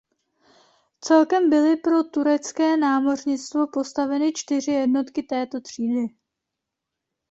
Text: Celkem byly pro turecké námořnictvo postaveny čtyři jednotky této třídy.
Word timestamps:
Celkem 1.01 1.49
byly 1.49 1.77
pro 1.77 2.03
turecké 2.03 2.77
námořnictvo 2.77 3.67
postaveny 3.67 4.31
čtyři 4.35 4.71
jednotky 4.71 5.23
této 5.23 5.61
třídy. 5.61 6.07